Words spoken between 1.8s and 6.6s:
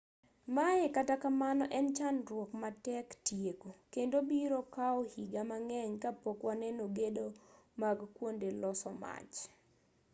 chandruok matek tieko kendo biro kawo higa mang'eny kapok